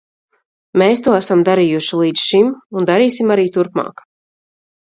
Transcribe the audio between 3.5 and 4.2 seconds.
turpmāk.